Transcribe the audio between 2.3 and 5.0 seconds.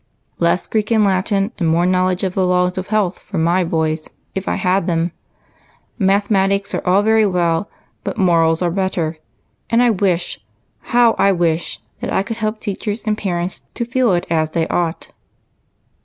the laws of health for my boys, if I had